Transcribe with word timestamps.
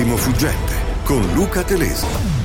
L'attimo 0.00 0.16
fuggente. 0.16 0.72
Con 1.04 1.20
Luca 1.34 1.62
Telese. 1.62 2.39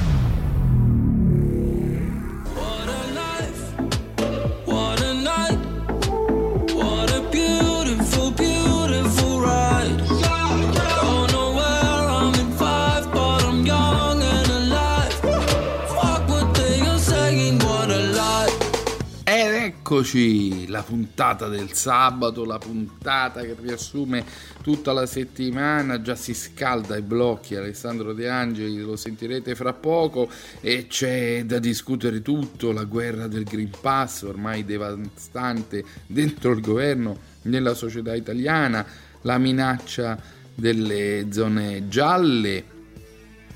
Eccoci, 19.95 20.67
la 20.67 20.83
puntata 20.83 21.47
del 21.47 21.71
sabato, 21.71 22.43
la 22.43 22.57
puntata 22.57 23.39
che 23.41 23.55
riassume 23.57 24.25
tutta 24.61 24.91
la 24.91 25.05
settimana, 25.05 26.01
già 26.01 26.15
si 26.15 26.33
scalda 26.33 26.95
ai 26.95 27.01
blocchi 27.01 27.55
Alessandro 27.55 28.11
De 28.11 28.27
Angeli, 28.27 28.81
lo 28.81 28.97
sentirete 28.97 29.55
fra 29.55 29.71
poco. 29.71 30.29
E 30.59 30.87
c'è 30.87 31.45
da 31.45 31.59
discutere 31.59 32.21
tutto, 32.21 32.73
la 32.73 32.83
guerra 32.83 33.27
del 33.27 33.45
Green 33.45 33.71
Pass 33.79 34.23
ormai 34.23 34.65
devastante 34.65 35.85
dentro 36.07 36.51
il 36.51 36.59
governo, 36.59 37.17
nella 37.43 37.73
società 37.73 38.13
italiana, 38.15 38.85
la 39.21 39.37
minaccia 39.37 40.21
delle 40.53 41.27
zone 41.31 41.87
gialle, 41.87 42.73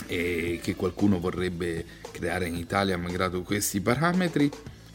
e 0.08 0.60
che 0.64 0.76
qualcuno 0.76 1.20
vorrebbe 1.20 1.86
creare 2.12 2.48
in 2.48 2.56
Italia 2.56 2.98
malgrado 2.98 3.42
questi 3.42 3.82
parametri 3.82 4.50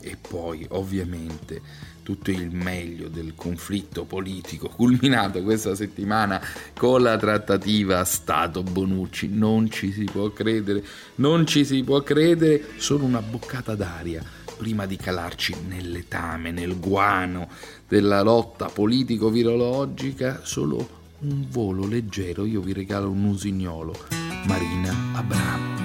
e 0.05 0.17
poi 0.21 0.67
ovviamente 0.71 1.61
tutto 2.03 2.31
il 2.31 2.51
meglio 2.51 3.09
del 3.09 3.33
conflitto 3.35 4.05
politico 4.05 4.69
culminato 4.77 5.43
questa 5.43 5.75
settimana 5.75 6.41
con 6.79 7.03
la 7.03 7.17
trattativa 7.17 8.05
Stato 8.05 8.63
Bonucci. 8.63 9.29
Non 9.29 9.71
ci 9.71 9.91
si 9.91 10.05
può 10.05 10.31
credere 10.31 10.85
non 11.17 11.47
ci 11.47 11.65
si 11.65 11.83
può 11.83 12.03
credere. 12.03 12.63
Solo 12.77 13.05
una 13.05 13.23
boccata 13.23 13.75
d'aria 13.75 14.23
prima 14.57 14.87
di 14.87 14.97
calarci 14.97 15.55
nel 15.67 15.91
letame 15.91 16.51
nel 16.51 16.79
guano 16.79 17.49
della 17.89 18.23
lotta 18.23 18.67
politico-virologica. 18.67 20.41
Solo 20.45 21.03
un 21.21 21.47
volo 21.49 21.87
leggero. 21.87 22.45
Io 22.45 22.61
vi 22.61 22.73
regalo 22.73 23.11
un 23.11 23.25
usignolo. 23.25 23.95
Marina 24.47 24.95
Abramovic 25.15 25.84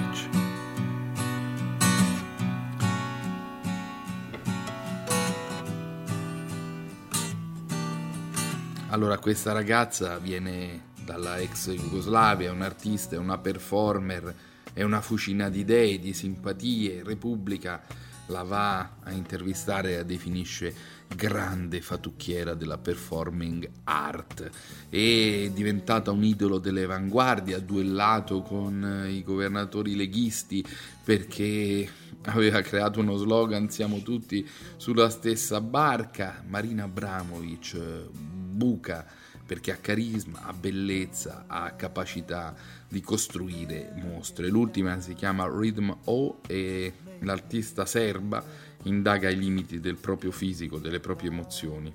Allora, 9.00 9.18
questa 9.18 9.52
ragazza 9.52 10.18
viene 10.18 10.88
dalla 11.02 11.38
ex 11.38 11.70
Jugoslavia, 11.70 12.48
è 12.48 12.52
un'artista, 12.52 13.16
è 13.16 13.18
una 13.18 13.38
performer, 13.38 14.34
è 14.74 14.82
una 14.82 15.00
fucina 15.00 15.48
di 15.48 15.60
idee, 15.60 15.98
di 15.98 16.12
simpatie. 16.12 17.02
Repubblica 17.02 17.82
la 18.26 18.42
va 18.42 18.96
a 19.02 19.10
intervistare 19.12 19.92
e 19.92 19.96
la 19.96 20.02
definisce 20.02 20.74
grande 21.16 21.80
fatucchiera 21.80 22.52
della 22.52 22.76
performing 22.76 23.70
art. 23.84 24.50
È 24.90 25.50
diventata 25.50 26.10
un 26.10 26.22
idolo 26.22 26.58
delle 26.58 26.82
avanguardie, 26.82 27.54
ha 27.54 27.60
duellato 27.60 28.42
con 28.42 29.06
i 29.08 29.22
governatori 29.22 29.96
leghisti 29.96 30.62
perché 31.02 31.88
aveva 32.26 32.60
creato 32.60 33.00
uno 33.00 33.16
slogan 33.16 33.70
siamo 33.70 34.02
tutti 34.02 34.46
sulla 34.76 35.08
stessa 35.08 35.62
barca. 35.62 36.44
Marina 36.46 36.84
Abramovic 36.84 38.39
buca 38.60 39.06
perché 39.46 39.72
ha 39.72 39.76
carisma, 39.76 40.42
ha 40.42 40.52
bellezza, 40.52 41.44
ha 41.46 41.72
capacità 41.72 42.54
di 42.86 43.00
costruire 43.00 43.90
mostre. 43.96 44.48
L'ultima 44.48 45.00
si 45.00 45.14
chiama 45.14 45.48
Rhythm 45.50 45.96
O 46.04 46.40
e 46.46 46.92
l'artista 47.20 47.86
serba 47.86 48.44
indaga 48.84 49.30
i 49.30 49.38
limiti 49.38 49.80
del 49.80 49.96
proprio 49.96 50.30
fisico, 50.30 50.78
delle 50.78 51.00
proprie 51.00 51.30
emozioni. 51.30 51.92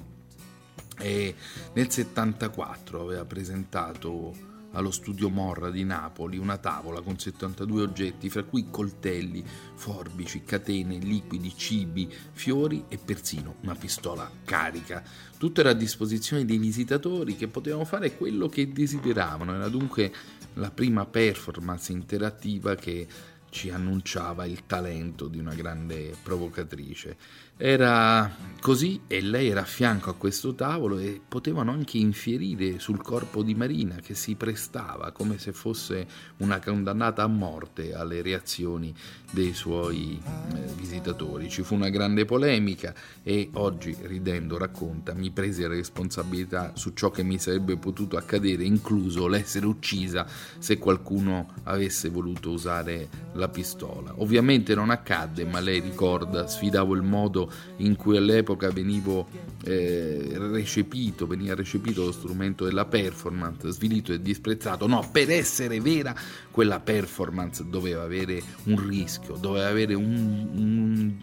E 0.97 1.35
nel 1.73 1.89
74 1.89 3.01
aveva 3.01 3.25
presentato 3.25 4.33
allo 4.75 4.91
studio 4.91 5.29
Morra 5.29 5.69
di 5.69 5.83
Napoli 5.83 6.37
una 6.37 6.57
tavola 6.57 7.01
con 7.01 7.17
72 7.17 7.81
oggetti, 7.81 8.29
fra 8.29 8.43
cui 8.43 8.67
coltelli, 8.69 9.43
forbici, 9.73 10.43
catene, 10.43 10.97
liquidi, 10.97 11.55
cibi, 11.55 12.11
fiori 12.31 12.85
e 12.87 12.97
persino 12.97 13.55
una 13.61 13.75
pistola 13.75 14.29
carica. 14.43 15.03
Tutto 15.37 15.61
era 15.61 15.71
a 15.71 15.73
disposizione 15.73 16.45
dei 16.45 16.57
visitatori 16.57 17.35
che 17.35 17.47
potevano 17.47 17.85
fare 17.85 18.15
quello 18.15 18.47
che 18.47 18.71
desideravano. 18.71 19.53
Era 19.55 19.69
dunque 19.69 20.13
la 20.55 20.71
prima 20.71 21.05
performance 21.05 21.91
interattiva 21.91 22.75
che 22.75 23.07
ci 23.49 23.69
annunciava 23.69 24.45
il 24.45 24.65
talento 24.65 25.29
di 25.29 25.39
una 25.39 25.53
grande 25.53 26.13
provocatrice. 26.21 27.17
Era 27.57 28.29
così 28.65 29.01
e 29.05 29.21
lei 29.21 29.49
era 29.49 29.61
a 29.61 29.65
fianco 29.65 30.09
a 30.09 30.15
questo 30.15 30.55
tavolo 30.55 30.97
e 30.97 31.21
potevano 31.25 31.69
anche 31.69 31.99
infierire 31.99 32.79
sul 32.79 32.99
corpo 32.99 33.43
di 33.43 33.53
Marina 33.53 33.97
che 33.97 34.15
si 34.15 34.33
prestava 34.33 35.11
come 35.11 35.37
se 35.37 35.53
fosse 35.53 36.07
una 36.37 36.59
condannata 36.59 37.21
a 37.21 37.27
morte 37.27 37.93
alle 37.93 38.23
reazioni 38.23 38.91
dei 39.29 39.53
suoi 39.53 40.19
eh, 40.19 40.73
visitatori. 40.75 41.47
Ci 41.47 41.61
fu 41.61 41.75
una 41.75 41.89
grande 41.89 42.25
polemica 42.25 42.91
e 43.21 43.51
oggi 43.53 43.95
ridendo 44.01 44.57
racconta 44.57 45.13
mi 45.13 45.29
presi 45.29 45.61
la 45.61 45.67
responsabilità 45.67 46.71
su 46.73 46.93
ciò 46.95 47.11
che 47.11 47.21
mi 47.21 47.37
sarebbe 47.37 47.77
potuto 47.77 48.17
accadere, 48.17 48.63
incluso 48.63 49.27
l'essere 49.27 49.67
uccisa 49.67 50.25
se 50.57 50.79
qualcuno 50.79 51.53
avesse 51.65 52.09
voluto 52.09 52.49
usare 52.49 53.09
la 53.33 53.47
pistola. 53.47 54.11
Ovviamente 54.17 54.73
non 54.73 54.89
accadde, 54.89 55.45
ma 55.45 55.59
lei 55.59 55.81
ricorda, 55.81 56.47
sfidavo 56.47 56.95
il 56.95 57.03
modo 57.03 57.44
in 57.77 57.95
cui 57.95 58.17
all'epoca 58.17 58.69
venivo 58.71 59.27
eh, 59.63 60.33
recepito, 60.35 61.27
veniva 61.27 61.55
recepito 61.55 62.05
lo 62.05 62.11
strumento 62.11 62.65
della 62.65 62.85
performance, 62.85 63.71
svilito 63.71 64.13
e 64.13 64.21
disprezzato. 64.21 64.87
No, 64.87 65.07
per 65.11 65.29
essere 65.31 65.79
vera, 65.79 66.15
quella 66.51 66.79
performance 66.79 67.63
doveva 67.67 68.03
avere 68.03 68.41
un 68.63 68.87
rischio, 68.87 69.35
doveva 69.35 69.67
avere 69.67 69.93
un, 69.93 70.47
un, 70.53 71.13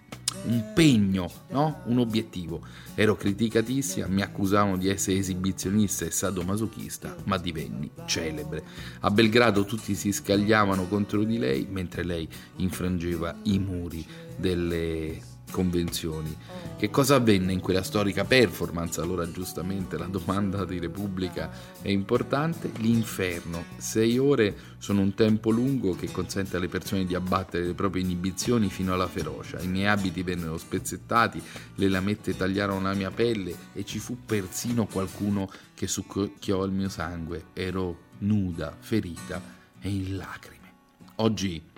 un 0.44 0.64
pegno, 0.74 1.30
no? 1.50 1.82
un 1.86 1.98
obiettivo. 1.98 2.60
Ero 2.94 3.16
criticatissima, 3.16 4.06
mi 4.08 4.22
accusavano 4.22 4.76
di 4.76 4.88
essere 4.88 5.18
esibizionista 5.18 6.04
e 6.04 6.10
sadomasochista, 6.10 7.16
ma 7.24 7.38
divenni 7.38 7.90
celebre. 8.06 8.62
A 9.00 9.10
Belgrado 9.10 9.64
tutti 9.64 9.94
si 9.94 10.12
scagliavano 10.12 10.86
contro 10.88 11.24
di 11.24 11.38
lei, 11.38 11.66
mentre 11.70 12.04
lei 12.04 12.28
infrangeva 12.56 13.34
i 13.44 13.58
muri 13.58 14.04
delle 14.36 15.30
convenzioni. 15.52 16.36
Che 16.76 16.90
cosa 16.90 17.14
avvenne 17.14 17.52
in 17.52 17.60
quella 17.60 17.84
storica 17.84 18.24
performance? 18.24 19.00
Allora 19.00 19.30
giustamente 19.30 19.96
la 19.96 20.06
domanda 20.06 20.64
di 20.64 20.80
Repubblica 20.80 21.48
è 21.80 21.88
importante. 21.90 22.72
L'inferno. 22.78 23.62
Sei 23.76 24.18
ore 24.18 24.56
sono 24.78 25.00
un 25.00 25.14
tempo 25.14 25.50
lungo 25.50 25.94
che 25.94 26.10
consente 26.10 26.56
alle 26.56 26.66
persone 26.66 27.04
di 27.04 27.14
abbattere 27.14 27.66
le 27.66 27.74
proprie 27.74 28.02
inibizioni 28.02 28.68
fino 28.68 28.92
alla 28.92 29.06
ferocia. 29.06 29.60
I 29.60 29.68
miei 29.68 29.86
abiti 29.86 30.24
vennero 30.24 30.58
spezzettati, 30.58 31.40
le 31.76 31.88
lamette 31.88 32.36
tagliarono 32.36 32.82
la 32.82 32.94
mia 32.94 33.12
pelle 33.12 33.54
e 33.74 33.84
ci 33.84 34.00
fu 34.00 34.24
persino 34.26 34.86
qualcuno 34.86 35.48
che 35.74 35.86
succhiò 35.86 36.64
il 36.64 36.72
mio 36.72 36.88
sangue. 36.88 37.44
Ero 37.52 38.10
nuda, 38.18 38.76
ferita 38.76 39.40
e 39.80 39.88
in 39.88 40.16
lacrime. 40.16 40.72
Oggi 41.16 41.70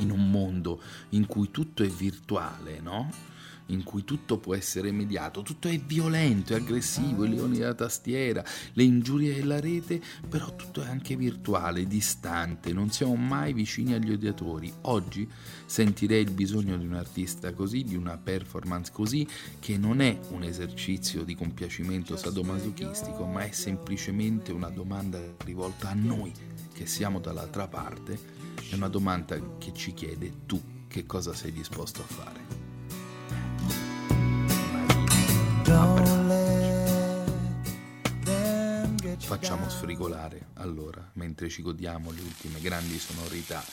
in 0.00 0.10
un 0.10 0.30
mondo 0.30 0.80
in 1.10 1.26
cui 1.26 1.50
tutto 1.50 1.82
è 1.82 1.88
virtuale, 1.88 2.80
no? 2.80 3.30
in 3.66 3.82
cui 3.82 4.04
tutto 4.04 4.38
può 4.38 4.54
essere 4.54 4.92
mediato, 4.92 5.42
tutto 5.42 5.68
è 5.68 5.78
violento, 5.78 6.52
è 6.52 6.56
aggressivo, 6.56 7.24
i 7.24 7.30
leoni 7.30 7.58
della 7.58 7.74
tastiera, 7.74 8.44
le 8.72 8.82
ingiurie 8.82 9.34
della 9.34 9.60
rete, 9.60 10.00
però 10.28 10.54
tutto 10.54 10.82
è 10.82 10.86
anche 10.86 11.16
virtuale, 11.16 11.86
distante, 11.86 12.72
non 12.72 12.90
siamo 12.90 13.14
mai 13.14 13.52
vicini 13.52 13.94
agli 13.94 14.12
odiatori. 14.12 14.72
Oggi 14.82 15.28
sentirei 15.64 16.22
il 16.22 16.30
bisogno 16.30 16.76
di 16.76 16.86
un 16.86 16.94
artista 16.94 17.52
così, 17.52 17.82
di 17.82 17.96
una 17.96 18.18
performance 18.18 18.90
così, 18.92 19.26
che 19.58 19.78
non 19.78 20.00
è 20.00 20.18
un 20.30 20.42
esercizio 20.42 21.24
di 21.24 21.34
compiacimento 21.34 22.16
sadomasochistico, 22.16 23.24
ma 23.24 23.42
è 23.42 23.52
semplicemente 23.52 24.52
una 24.52 24.68
domanda 24.68 25.18
rivolta 25.44 25.88
a 25.88 25.94
noi 25.94 26.32
che 26.72 26.86
siamo 26.86 27.20
dall'altra 27.20 27.68
parte, 27.68 28.41
è 28.68 28.74
una 28.74 28.88
domanda 28.88 29.38
che 29.58 29.72
ci 29.74 29.92
chiede 29.92 30.46
tu 30.46 30.86
che 30.88 31.06
cosa 31.06 31.34
sei 31.34 31.52
disposto 31.52 32.02
a 32.02 32.04
fare. 32.04 32.60
Facciamo 39.18 39.68
sfrigolare 39.70 40.48
allora, 40.54 41.10
mentre 41.14 41.48
ci 41.48 41.62
godiamo 41.62 42.10
le 42.10 42.20
ultime 42.20 42.60
grandi 42.60 42.98
sonorità 42.98 43.64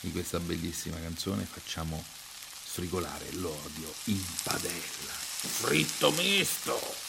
di 0.00 0.12
questa 0.12 0.38
bellissima 0.38 1.00
canzone, 1.00 1.44
facciamo 1.44 2.02
sfrigolare 2.04 3.32
l'odio 3.32 3.90
in 4.04 4.22
padella. 4.42 5.14
Fritto 5.48 6.10
misto! 6.12 7.05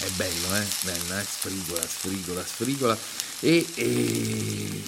È 0.00 0.08
bello, 0.10 0.54
eh? 0.54 0.66
Bello, 0.82 1.18
eh? 1.18 1.24
Sfrigola, 1.24 1.82
sfrigola, 1.82 2.44
sfrigola. 2.44 2.98
E, 3.40 3.66
e 3.74 4.82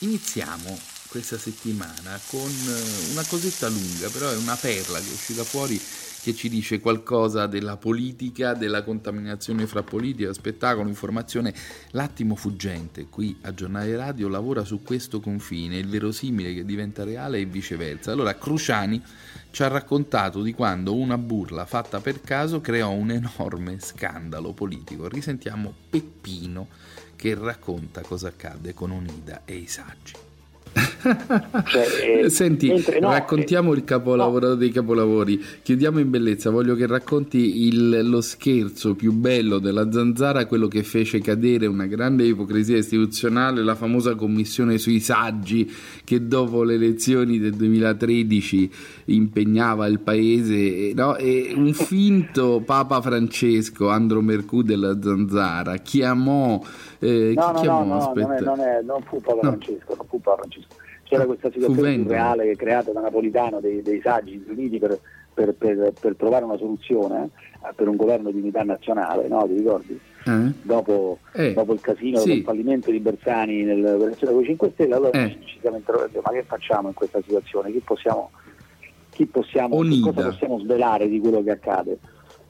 iniziamo 0.00 0.80
questa 1.08 1.38
settimana 1.38 2.18
con 2.28 2.50
eh, 2.50 3.12
una 3.12 3.24
cosetta 3.26 3.68
lunga, 3.68 4.08
però 4.10 4.30
è 4.30 4.36
una 4.36 4.56
perla 4.56 4.98
che 4.98 5.08
è 5.08 5.12
uscita 5.12 5.42
fuori 5.44 5.80
che 6.20 6.34
ci 6.34 6.48
dice 6.48 6.80
qualcosa 6.80 7.46
della 7.46 7.76
politica, 7.76 8.54
della 8.54 8.82
contaminazione 8.82 9.66
fra 9.66 9.82
politica, 9.82 10.32
spettacolo, 10.32 10.88
informazione. 10.88 11.54
L'attimo 11.92 12.34
fuggente 12.34 13.06
qui 13.06 13.38
a 13.42 13.54
Giornale 13.54 13.96
Radio 13.96 14.28
lavora 14.28 14.64
su 14.64 14.82
questo 14.82 15.20
confine, 15.20 15.78
il 15.78 15.88
verosimile 15.88 16.52
che 16.52 16.64
diventa 16.64 17.04
reale 17.04 17.38
e 17.38 17.46
viceversa. 17.46 18.12
Allora 18.12 18.36
Cruciani 18.36 19.02
ci 19.50 19.62
ha 19.62 19.68
raccontato 19.68 20.42
di 20.42 20.52
quando 20.52 20.94
una 20.94 21.16
burla 21.16 21.64
fatta 21.64 22.00
per 22.00 22.20
caso 22.20 22.60
creò 22.60 22.90
un 22.90 23.10
enorme 23.10 23.78
scandalo 23.80 24.52
politico. 24.52 25.08
Risentiamo 25.08 25.72
Peppino 25.88 26.68
che 27.16 27.34
racconta 27.34 28.02
cosa 28.02 28.28
accade 28.28 28.74
con 28.74 28.90
Onida 28.90 29.42
e 29.44 29.56
i 29.56 29.66
saggi. 29.66 30.27
Cioè, 30.72 32.22
eh, 32.24 32.28
Senti, 32.30 32.68
no, 33.00 33.10
raccontiamo 33.10 33.72
eh, 33.72 33.76
il 33.76 33.84
capolavoro 33.84 34.54
dei 34.54 34.70
capolavori. 34.70 35.42
Chiudiamo 35.62 35.98
in 35.98 36.10
bellezza. 36.10 36.50
Voglio 36.50 36.74
che 36.74 36.86
racconti 36.86 37.66
il- 37.66 38.08
lo 38.08 38.20
scherzo 38.20 38.94
più 38.94 39.12
bello 39.12 39.58
della 39.58 39.90
zanzara, 39.90 40.46
quello 40.46 40.68
che 40.68 40.82
fece 40.82 41.20
cadere 41.20 41.66
una 41.66 41.86
grande 41.86 42.24
ipocrisia 42.24 42.76
istituzionale, 42.76 43.62
la 43.62 43.74
famosa 43.74 44.14
commissione 44.14 44.78
sui 44.78 45.00
saggi 45.00 45.70
che 46.04 46.26
dopo 46.26 46.62
le 46.62 46.74
elezioni 46.74 47.38
del 47.38 47.54
2013 47.54 48.70
impegnava 49.06 49.86
il 49.86 50.00
paese. 50.00 50.92
no? 50.94 51.16
E 51.16 51.52
un 51.54 51.72
finto 51.72 52.62
Papa 52.64 53.00
Francesco, 53.00 53.88
Andro 53.88 54.20
Mercù 54.20 54.62
della 54.62 54.98
zanzara, 55.00 55.76
chiamò. 55.76 56.60
eh, 57.00 57.32
No, 57.34 57.46
chi 57.46 57.52
no, 57.52 57.60
chiamò? 57.60 57.84
no, 57.84 57.84
no, 57.84 58.12
non, 58.14 58.18
è, 58.18 58.34
Aspetta. 58.34 58.50
non, 58.50 58.60
è- 58.60 58.82
non 58.84 59.02
fu 59.02 59.20
Papa 59.20 59.34
No. 59.42 59.48
Francesco, 59.50 59.94
non 59.96 60.06
fu 60.08 60.20
Papa 60.20 60.36
Francesco. 60.38 60.57
C'era 61.04 61.22
Ah, 61.22 61.26
questa 61.26 61.48
fu 61.48 61.60
situazione 61.60 61.96
surreale 62.02 62.44
che 62.44 62.50
è 62.50 62.56
creata 62.56 62.92
da 62.92 63.00
Napolitano 63.00 63.60
dei, 63.60 63.80
dei 63.82 64.00
saggi 64.02 64.42
riuniti 64.46 64.78
per, 64.78 64.98
per, 65.32 65.54
per, 65.54 65.92
per 65.98 66.14
trovare 66.16 66.44
una 66.44 66.58
soluzione 66.58 67.30
eh, 67.64 67.72
per 67.74 67.88
un 67.88 67.96
governo 67.96 68.30
di 68.30 68.38
unità 68.40 68.62
nazionale, 68.62 69.26
no? 69.28 69.46
Ti 69.46 69.54
ricordi? 69.54 69.98
Eh? 70.26 70.52
Dopo, 70.60 71.18
Eh, 71.32 71.54
dopo 71.54 71.72
il 71.72 71.80
casino, 71.80 72.18
sì. 72.18 72.32
il 72.38 72.42
fallimento 72.42 72.90
di 72.90 72.98
Bersani 73.00 73.62
nell'operazione 73.62 74.32
con 74.34 74.42
i 74.42 74.46
5 74.46 74.70
Stelle, 74.74 74.94
allora 74.94 75.18
Eh. 75.24 75.38
ci, 75.46 75.56
siamo 75.60 75.76
interrogati, 75.78 76.18
ma 76.22 76.30
che 76.32 76.42
facciamo 76.42 76.88
in 76.88 76.94
questa 76.94 77.22
situazione? 77.22 77.70
Chi 77.72 77.78
possiamo, 77.80 78.30
chi 79.10 79.24
possiamo, 79.24 79.76
cosa 80.02 80.28
possiamo 80.28 80.58
svelare 80.58 81.08
di 81.08 81.18
quello 81.20 81.42
che 81.42 81.52
accade? 81.52 81.98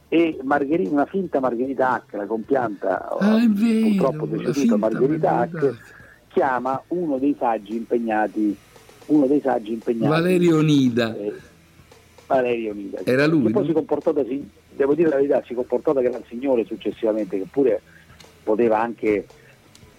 E 0.09 0.39
Margherita, 0.43 0.91
una 0.91 1.05
finta 1.07 1.39
Margherita 1.39 1.91
Hack, 1.93 2.15
la 2.15 2.27
compianta, 2.27 3.09
Ah, 3.19 3.39
purtroppo 3.47 4.27
deceduta 4.27 4.77
Margherita 4.79 5.37
Hack, 5.37 5.77
chiama 6.29 6.83
uno 6.89 7.19
dei 7.19 7.35
saggi 7.39 7.77
impegnati, 7.77 8.57
uno 9.07 9.27
dei 9.27 9.41
saggi 9.41 9.73
impegnati 9.73 10.09
Valerio 10.09 10.59
Onida. 10.59 11.17
eh, 11.17 11.33
Valerio 12.27 12.71
Onida. 12.73 13.01
Era 13.05 13.27
lui, 13.27 13.45
Che 13.47 13.51
poi 13.53 13.67
si 13.67 13.73
comportò 13.73 14.13
da, 14.13 14.25
si- 14.25 14.49
devo 14.75 14.95
dire 14.95 15.09
la 15.09 15.17
verità, 15.17 15.43
si 15.47 15.55
comportò 15.55 15.93
da 15.93 16.01
gran 16.03 16.23
signore 16.29 16.65
successivamente, 16.65 17.39
che 17.39 17.47
pure 17.51 17.81
poteva 18.43 18.81
anche 18.81 19.27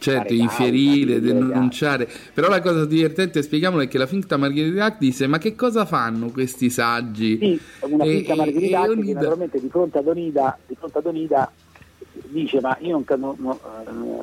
Certo, 0.01 0.33
infierire, 0.33 1.19
denunciare. 1.19 2.07
Però 2.33 2.47
la 2.47 2.61
cosa 2.61 2.85
divertente, 2.85 3.41
spieghiamola, 3.41 3.83
è 3.83 3.87
che 3.89 3.97
la 3.97 4.05
finta 4.07 4.37
Margherita 4.37 4.95
disse: 4.97 5.27
Ma 5.27 5.39
che 5.39 5.55
cosa 5.55 5.83
fanno 5.83 6.29
questi 6.31 6.69
saggi? 6.69 7.37
Sì, 7.37 7.59
una 7.81 8.05
finta 8.05 8.33
Margherita 8.35 8.81
che 8.83 8.89
Onida- 8.91 9.13
naturalmente 9.19 9.59
di 9.59 9.67
fronte 9.67 9.97
ad 9.97 10.07
Onida, 10.07 10.57
di 10.65 10.75
fronte 10.75 10.97
ad 10.99 11.05
Onida 11.05 11.51
dice 12.31 12.61
ma 12.61 12.77
io 12.79 13.03
non, 13.05 13.19
non- 13.19 13.35
non- 13.39 13.57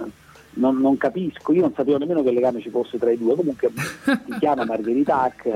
eh, 0.06 0.10
non- 0.56 0.78
non 0.80 0.96
capisco, 0.96 1.52
io 1.52 1.62
non 1.62 1.72
sapevo 1.74 1.98
nemmeno 1.98 2.22
che 2.22 2.30
legame 2.32 2.60
ci 2.60 2.70
fosse 2.70 2.98
tra 2.98 3.10
i 3.10 3.16
due, 3.18 3.34
comunque 3.34 3.70
ti 4.26 4.38
chiama 4.38 4.64
Margherita 4.64 5.22
Hack 5.22 5.46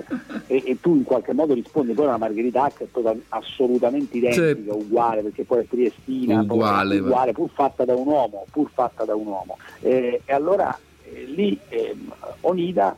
e, 0.47 0.63
e 0.65 0.79
tu 0.81 0.95
in 0.97 1.05
qualche 1.05 1.33
modo 1.33 1.55
rispondi, 1.55 1.93
poi 1.93 2.07
una 2.07 2.17
Margherita 2.17 2.65
Hack 2.65 2.83
è 2.83 2.87
total- 2.91 3.23
assolutamente 3.29 4.17
identica, 4.17 4.43
Certo. 4.47 4.77
uguale, 4.77 5.23
perché 5.23 5.45
poi 5.45 5.61
è 5.63 5.67
triestina, 5.69 6.37
poi 6.45 6.47
è 6.47 6.53
Uguale, 6.61 6.99
uguale, 6.99 7.33
pur 7.33 7.51
fatta 7.53 7.85
da 7.85 7.95
un 7.95 8.07
uomo, 8.07 8.45
pur 8.51 8.71
fatta 8.73 9.05
da 9.05 9.15
un 9.15 9.27
uomo. 9.27 9.57
Eh, 9.81 10.23
e 10.25 10.33
allora 10.33 10.77
eh, 11.13 11.25
lì 11.25 11.59
ehm, 11.69 12.13
Onida 12.43 12.97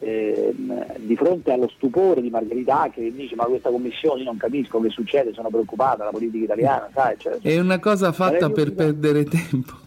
ehm, 0.00 0.96
di 0.98 1.16
fronte 1.16 1.52
allo 1.52 1.68
stupore 1.74 2.20
di 2.20 2.30
Margherita 2.30 2.90
che 2.92 3.12
dice 3.14 3.34
ma 3.34 3.44
questa 3.44 3.70
commissione 3.70 4.20
io 4.20 4.26
non 4.26 4.36
capisco 4.36 4.80
che 4.80 4.90
succede, 4.90 5.32
sono 5.32 5.48
preoccupata, 5.48 6.04
la 6.04 6.10
politica 6.10 6.44
italiana, 6.44 6.88
sai, 6.92 7.14
cioè, 7.18 7.38
È 7.40 7.58
una 7.58 7.78
cosa 7.78 8.12
fatta 8.12 8.50
per 8.50 8.74
perdere 8.74 9.24
tempo. 9.24 9.84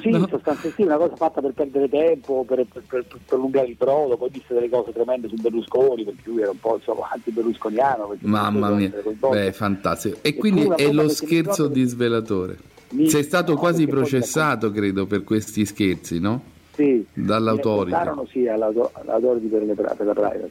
Sì, 0.00 0.10
No? 0.10 0.26
sostanza 0.28 0.68
sì, 0.70 0.82
una 0.82 0.96
cosa 0.96 1.16
fatta 1.16 1.40
per 1.40 1.52
perdere 1.52 1.88
tempo, 1.88 2.44
per, 2.46 2.64
per, 2.72 2.82
per, 2.86 3.04
per 3.04 3.18
prolungare 3.26 3.66
il 3.68 3.76
brodo, 3.76 4.16
poi 4.16 4.30
disse 4.30 4.54
delle 4.54 4.68
cose 4.68 4.92
tremende 4.92 5.28
su 5.28 5.34
Berlusconi, 5.36 6.04
perché 6.04 6.20
lui 6.24 6.42
era 6.42 6.50
un 6.50 6.60
po' 6.60 6.76
insomma, 6.76 7.08
anti-berlusconiano. 7.12 8.14
Mamma 8.20 8.70
mia, 8.70 8.92
beh, 9.30 9.52
fantastico. 9.52 10.18
E 10.22 10.28
E 10.30 10.34
quindi 10.34 10.66
è 10.76 10.90
lo 10.92 11.08
scherzo 11.08 11.66
di 11.68 11.84
svelatore. 11.84 12.56
Mi- 12.90 13.08
Sei 13.08 13.22
stato 13.22 13.52
no, 13.54 13.58
quasi 13.58 13.84
perché 13.86 13.92
poi 13.92 14.00
processato, 14.02 14.70
credo, 14.70 15.06
per 15.06 15.24
questi 15.24 15.64
scherzi, 15.64 16.20
no? 16.20 16.42
Sì, 16.74 17.04
raccontarono, 17.14 18.26
sì, 18.30 18.46
all'auto- 18.48 18.90
all'autority 18.92 19.46
per, 19.46 19.62
le, 19.62 19.74
per 19.74 19.96
la 20.06 20.12
privacy. 20.12 20.50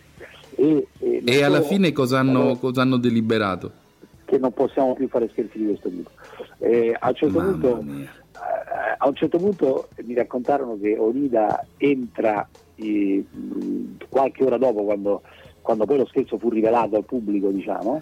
E, 0.56 0.88
e 1.00 1.22
E 1.26 1.44
alla 1.44 1.58
solo- 1.58 1.68
fine 1.68 1.92
cosa 1.92 2.20
hanno, 2.20 2.58
cosa 2.58 2.82
hanno 2.82 2.98
deliberato? 2.98 3.80
che 4.26 4.38
non 4.38 4.54
possiamo 4.54 4.94
più 4.94 5.10
fare 5.10 5.28
scherzi 5.30 5.58
di 5.58 5.66
questo 5.66 5.90
tipo. 5.90 6.10
Eh, 6.60 6.96
a, 6.98 7.10
un 7.10 7.16
certo 7.16 7.38
Mamma 7.40 7.52
punto, 7.52 7.82
mia. 7.84 8.10
A 8.98 9.08
un 9.08 9.16
certo 9.16 9.38
punto 9.38 9.90
mi 10.04 10.14
raccontarono 10.14 10.78
che 10.80 10.98
Onida 10.98 11.66
entra 11.78 12.48
eh, 12.76 13.24
qualche 14.10 14.44
ora 14.44 14.58
dopo, 14.58 14.84
quando, 14.84 15.22
quando 15.62 15.86
poi 15.86 15.98
lo 15.98 16.06
scherzo 16.06 16.38
fu 16.38 16.50
rivelato 16.50 16.96
al 16.98 17.06
pubblico, 17.06 17.50
diciamo, 17.50 18.02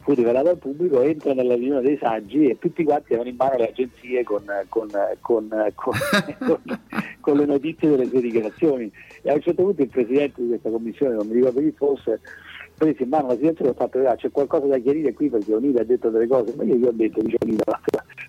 fu 0.00 0.12
rivelato 0.14 0.50
al 0.50 0.58
pubblico, 0.58 1.02
entra 1.02 1.34
nella 1.34 1.54
riunione 1.54 1.82
dei 1.82 1.98
saggi 2.00 2.46
e 2.46 2.58
tutti 2.58 2.84
quanti 2.84 3.14
avevano 3.14 3.30
in 3.30 3.36
mano 3.36 3.56
le 3.56 3.68
agenzie 3.68 4.22
con- 4.24 4.44
con- 4.68 4.88
con- 5.20 5.48
con 7.20 7.36
le 7.36 7.44
notizie 7.44 7.88
delle 7.90 8.06
sue 8.06 8.20
dichiarazioni. 8.20 8.90
E 9.22 9.30
a 9.30 9.34
un 9.34 9.40
certo 9.40 9.62
punto 9.62 9.82
il 9.82 9.88
presidente 9.88 10.40
di 10.42 10.48
questa 10.48 10.70
commissione, 10.70 11.14
non 11.14 11.26
mi 11.26 11.34
ricordo 11.34 11.60
chi 11.60 11.72
fosse, 11.72 12.20
prese 12.78 13.02
in 13.02 13.08
mano 13.10 13.26
la 13.28 13.34
situazione 13.34 13.70
e 13.70 13.72
ha 13.72 13.76
fatto 13.76 13.98
"Ah, 14.08 14.14
c'è 14.16 14.30
qualcosa 14.30 14.66
da 14.66 14.78
chiarire 14.78 15.12
qui 15.12 15.28
perché 15.28 15.52
Onida 15.52 15.82
ha 15.82 15.84
detto 15.84 16.08
delle 16.08 16.26
cose, 16.26 16.54
ma 16.56 16.62
io 16.64 16.76
gli 16.76 16.84
ho 16.84 16.92
detto, 16.92 17.20
dice 17.20 17.36
Onida, 17.42 17.80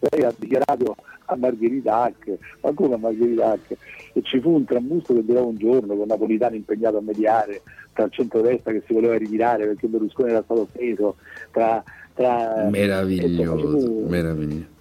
lei 0.09 0.23
ha 0.23 0.33
dichiarato 0.35 0.95
a 1.25 1.35
Margherita 1.35 2.01
Hack, 2.03 2.37
ma 2.61 2.73
come 2.73 2.95
a 2.95 2.97
Margherita 2.97 3.51
Hack? 3.51 3.75
E 4.13 4.21
ci 4.23 4.41
fu 4.41 4.51
un 4.55 4.65
trambusto 4.65 5.13
che 5.13 5.23
durò 5.23 5.45
un 5.45 5.55
giorno 5.55 5.95
con 5.95 6.07
Napolitano 6.07 6.55
impegnato 6.55 6.97
a 6.97 7.01
mediare 7.01 7.61
tra 7.93 8.05
il 8.05 8.11
centrodestra 8.11 8.71
che 8.71 8.81
si 8.87 8.93
voleva 8.93 9.15
ritirare 9.15 9.67
perché 9.67 9.87
Berlusconi 9.87 10.31
era 10.31 10.41
stato 10.43 10.61
offeso, 10.61 11.15
tra... 11.51 11.83
tra 12.15 12.67
Meraviglioso, 12.69 13.79
fu- 13.79 14.05
meraviglioso. 14.07 14.77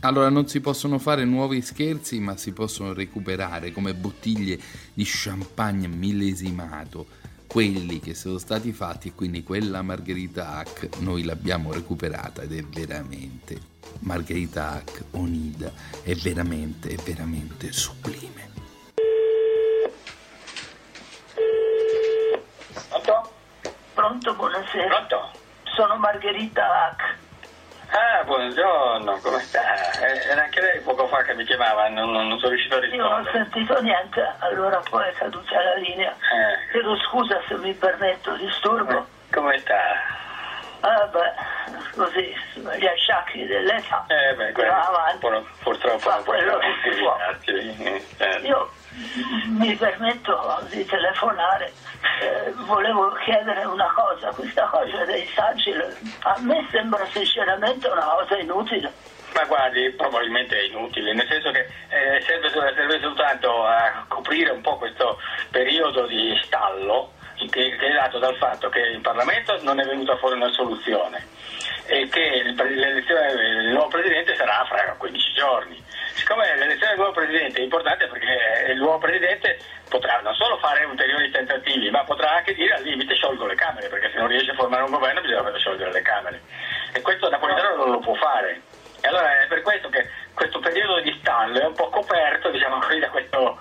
Allora 0.00 0.28
non 0.30 0.48
si 0.48 0.60
possono 0.60 0.98
fare 0.98 1.24
nuovi 1.24 1.60
scherzi, 1.60 2.18
ma 2.18 2.36
si 2.36 2.52
possono 2.52 2.92
recuperare 2.92 3.70
come 3.70 3.94
bottiglie 3.94 4.58
di 4.92 5.04
champagne 5.06 5.86
millesimato 5.86 7.06
quelli 7.52 8.00
che 8.00 8.14
sono 8.14 8.38
stati 8.38 8.72
fatti 8.72 9.08
e 9.08 9.12
quindi 9.12 9.42
quella 9.42 9.82
Margherita 9.82 10.56
Hack 10.56 11.00
noi 11.00 11.22
l'abbiamo 11.22 11.70
recuperata 11.70 12.40
ed 12.40 12.56
è 12.56 12.62
veramente 12.62 13.60
Margherita 13.98 14.70
Hack 14.70 15.04
Onida 15.10 15.70
è 16.02 16.14
veramente 16.14 16.88
è 16.88 16.94
veramente 16.94 17.70
sublime 17.70 18.48
Pronto? 22.88 23.32
Pronto 23.92 24.34
buonasera 24.34 24.88
Pronto? 24.88 25.38
Sono 25.76 25.96
Margherita 25.96 26.86
Hack 26.86 27.21
Ah, 27.94 28.22
buongiorno, 28.24 29.18
come 29.20 29.38
sta? 29.40 29.60
Eh, 30.00 30.30
Era 30.30 30.44
anche 30.44 30.60
lei 30.62 30.80
poco 30.80 31.06
fa 31.08 31.22
che 31.22 31.34
mi 31.34 31.44
chiamava, 31.44 31.88
non, 31.88 32.10
non- 32.10 32.38
sono 32.38 32.50
riuscito 32.52 32.76
a 32.76 32.78
Io 32.86 32.96
non 32.96 33.12
ho 33.12 33.16
rispondere. 33.18 33.48
sentito 33.52 33.80
niente, 33.82 34.34
allora 34.38 34.82
poi 34.88 35.08
è 35.08 35.12
caduta 35.12 35.62
la 35.62 35.74
linea. 35.74 36.10
Eh, 36.10 36.70
Chiedo 36.70 36.96
scusa 36.96 37.38
se 37.48 37.54
mi 37.56 37.74
permetto, 37.74 38.32
disturbo. 38.36 39.06
come 39.30 39.58
sta? 39.58 39.76
Ah 40.80 41.06
beh, 41.06 41.32
così, 41.94 42.34
gli 42.54 42.86
acciacchi 42.86 43.46
dell'età. 43.46 44.04
Eh 44.08 44.34
beh, 44.34 44.52
quello 45.20 45.46
purtroppo 45.62 45.98
Fa 45.98 46.22
quello 46.24 46.58
che 46.58 46.74
si 46.82 46.98
può. 46.98 47.16
tutti 47.44 48.04
eh, 48.18 48.38
Io 48.42 48.70
mi 49.48 49.74
permetto 49.76 50.66
di 50.70 50.84
telefonare, 50.84 51.72
eh, 52.20 52.52
volevo 52.66 53.12
chiedere 53.24 53.64
una 53.64 53.90
cosa, 53.94 54.30
questa 54.30 54.64
cosa 54.66 55.04
dei 55.04 55.26
saggi 55.34 55.72
a 55.72 56.36
me 56.40 56.66
sembra 56.70 57.04
sinceramente 57.06 57.88
una 57.88 58.04
cosa 58.04 58.38
inutile. 58.38 58.92
Ma 59.34 59.44
guardi, 59.44 59.90
probabilmente 59.92 60.58
è 60.58 60.64
inutile, 60.64 61.14
nel 61.14 61.26
senso 61.26 61.50
che 61.52 61.60
eh, 61.60 62.20
serve, 62.20 62.50
serve 62.50 63.00
soltanto 63.00 63.64
a 63.64 64.04
coprire 64.08 64.50
un 64.50 64.60
po' 64.60 64.76
questo 64.76 65.18
periodo 65.50 66.06
di 66.06 66.38
stallo 66.44 67.12
che, 67.50 67.76
che 67.76 67.86
è 67.86 67.92
dato 67.92 68.18
dal 68.18 68.36
fatto 68.36 68.68
che 68.68 68.80
in 68.80 69.00
Parlamento 69.00 69.58
non 69.62 69.80
è 69.80 69.84
venuta 69.84 70.16
fuori 70.16 70.36
una 70.36 70.52
soluzione 70.52 71.26
e 71.86 72.08
che 72.08 72.42
l'elezione 72.42 73.34
del 73.34 73.72
nuovo 73.72 73.88
Presidente 73.88 74.36
sarà 74.36 74.64
fra 74.68 74.94
15 74.96 75.32
giorni. 75.34 75.82
Del 76.92 77.00
nuovo 77.00 77.14
Presidente 77.16 77.58
è 77.58 77.62
importante 77.62 78.06
perché 78.06 78.66
il 78.70 78.76
nuovo 78.76 78.98
Presidente 78.98 79.58
potrà 79.88 80.20
non 80.20 80.34
solo 80.34 80.58
fare 80.58 80.84
ulteriori 80.84 81.30
tentativi, 81.30 81.88
ma 81.88 82.04
potrà 82.04 82.32
anche 82.32 82.52
dire 82.52 82.74
al 82.74 82.82
limite 82.82 83.14
sciolgo 83.14 83.46
le 83.46 83.54
Camere, 83.54 83.88
perché 83.88 84.10
se 84.10 84.18
non 84.18 84.28
riesce 84.28 84.50
a 84.50 84.54
formare 84.54 84.82
un 84.82 84.90
governo 84.90 85.22
bisogna 85.22 85.42
far 85.42 85.58
sciogliere 85.58 85.90
le 85.90 86.02
Camere. 86.02 86.42
E 86.92 87.00
questo 87.00 87.30
Napolitano 87.30 87.76
non 87.76 87.92
lo 87.92 87.98
può 88.00 88.12
fare. 88.16 88.60
E 89.00 89.08
allora 89.08 89.40
è 89.40 89.46
per 89.46 89.62
questo 89.62 89.88
che 89.88 90.06
questo 90.34 90.58
periodo 90.60 91.00
di 91.00 91.16
stallo 91.18 91.60
è 91.60 91.64
un 91.64 91.72
po' 91.72 91.88
coperto, 91.88 92.50
diciamo 92.50 92.78
così, 92.80 92.98
da 92.98 93.08
questo 93.08 93.58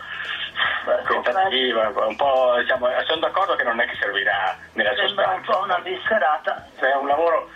tentativo, 1.08 2.08
un 2.08 2.16
po', 2.18 2.56
diciamo, 2.60 2.90
sono 3.08 3.20
d'accordo 3.22 3.56
che 3.56 3.64
non 3.64 3.80
è 3.80 3.86
che 3.88 3.96
servirà 3.98 4.58
nella 4.74 4.94
Sembra 4.94 5.30
un 5.30 5.36
sostanza. 5.38 5.52
po' 5.54 5.64
una 5.64 5.80
viscerata. 5.80 6.68
È 6.76 6.96
un 6.96 7.08
lavoro, 7.08 7.50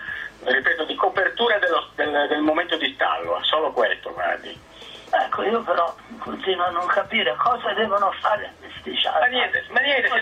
ripeto, 0.45 0.85
di 0.85 0.95
copertura 0.95 1.57
dello- 1.59 1.89
del, 1.95 2.27
del 2.29 2.39
momento 2.39 2.77
di 2.77 2.93
stallo, 2.93 3.39
solo 3.43 3.73
questo, 3.73 4.13
guardi. 4.13 4.63
Ecco, 5.35 5.43
io 5.43 5.61
però 5.63 5.93
continuo 6.19 6.63
a 6.63 6.69
non 6.69 6.87
capire 6.87 7.35
cosa 7.35 7.73
devono 7.73 8.09
fare 8.21 8.53
questi 8.57 8.91
Ma 8.91 8.95
sciacchi. 8.95 9.29
niente, 9.31 9.65
ma 9.67 9.79
niente, 9.81 10.07
se 10.07 10.21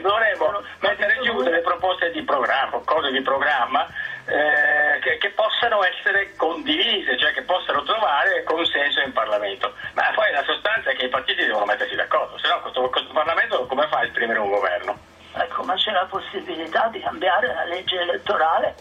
dovremmo, 0.00 0.62
mettere 0.78 1.18
giù 1.20 1.42
delle 1.42 1.60
proposte 1.60 2.10
di 2.10 2.22
programma, 2.22 2.80
cose 2.86 3.10
di 3.10 3.20
programma 3.20 3.86
eh, 4.24 4.98
che, 5.00 5.18
che 5.18 5.28
possano 5.32 5.84
essere 5.84 6.34
condivise, 6.36 7.18
cioè 7.18 7.34
che 7.34 7.42
possano 7.42 7.82
trovare 7.82 8.44
consenso 8.44 9.00
in 9.02 9.12
Parlamento. 9.12 9.74
Ma 9.92 10.10
poi 10.14 10.32
la 10.32 10.42
sostanza 10.44 10.88
è 10.88 10.96
che 10.96 11.04
i 11.04 11.10
partiti 11.10 11.44
devono 11.44 11.66
mettersi 11.66 11.94
d'accordo, 11.94 12.38
se 12.38 12.48
no 12.48 12.58
questo, 12.62 12.88
questo 12.88 13.12
Parlamento 13.12 13.66
come 13.66 13.86
fa 13.88 13.98
a 13.98 14.04
esprimere 14.04 14.38
un 14.38 14.48
governo? 14.48 14.98
Ecco, 15.34 15.64
ma 15.64 15.74
c'è 15.74 15.90
la 15.90 16.06
possibilità 16.06 16.88
di 16.88 17.00
cambiare 17.00 17.52
la 17.52 17.64
legge 17.64 18.00
elettorale? 18.00 18.74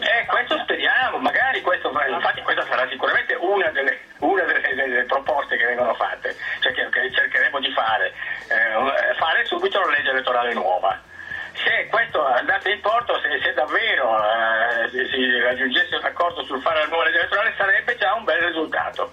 Eh, 0.00 0.26
questo 0.26 0.58
speriamo, 0.62 1.18
magari 1.18 1.60
questo, 1.60 1.92
infatti 2.08 2.40
questa 2.42 2.64
sarà 2.64 2.88
sicuramente 2.88 3.34
una 3.34 3.68
delle, 3.70 4.00
una 4.22 4.42
delle- 4.44 4.74
delle 4.74 5.02
proposte 5.04 5.56
che 5.56 5.66
vengono 5.66 5.94
fatte, 5.94 6.34
cioè 6.60 6.72
che, 6.72 6.88
che 6.90 7.12
cercheremo 7.12 7.58
di 7.60 7.70
fare, 7.72 8.12
eh, 8.48 9.14
fare 9.18 9.44
subito 9.46 9.80
una 9.80 9.90
legge 9.96 10.10
elettorale 10.10 10.52
nuova. 10.54 10.98
Se 11.54 11.86
questo 11.90 12.24
andasse 12.24 12.70
in 12.70 12.80
porto, 12.80 13.18
se, 13.20 13.38
se 13.42 13.52
davvero 13.52 14.16
eh, 14.24 14.88
si, 14.90 15.06
si 15.12 15.38
raggiungesse 15.40 15.96
un 15.96 16.04
accordo 16.04 16.42
sul 16.44 16.60
fare 16.62 16.80
la 16.80 16.86
nuova 16.86 17.04
legge 17.04 17.18
elettorale 17.18 17.54
sarebbe 17.56 17.96
già 17.96 18.14
un 18.14 18.24
bel 18.24 18.40
risultato. 18.42 19.12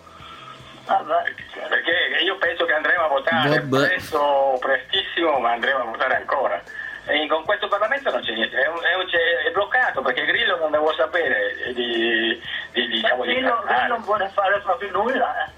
Perché 1.70 2.22
io 2.24 2.38
penso 2.38 2.66
che 2.66 2.74
andremo 2.74 3.04
a 3.04 3.08
votare 3.08 3.50
presto 3.88 4.58
prestissimo, 4.60 5.38
ma 5.40 5.52
andremo 5.52 5.80
a 5.82 5.84
votare 5.86 6.16
ancora. 6.16 6.62
E 7.06 7.28
con 7.28 7.44
questo 7.44 7.68
Parlamento 7.68 8.10
non 8.12 8.22
c'è 8.22 8.34
niente, 8.34 8.58
è, 8.62 8.68
un- 8.68 8.84
è 8.84 8.96
un- 8.96 9.10
è 9.10 9.52
bloccato 9.52 10.02
perché 10.02 10.26
Grillo 10.26 10.58
non 10.58 10.72
ne 10.72 10.78
vuole 10.78 10.96
sapere 10.96 11.74
di, 11.74 12.40
di, 12.80 12.88
diciamo, 12.88 13.26
di 13.26 13.34
Chi 13.34 13.42
non, 13.42 14.02
vuole 14.04 14.30
fare 14.34 14.62
proprio 14.62 14.92
nulla, 14.92 15.46
eh. 15.46 15.52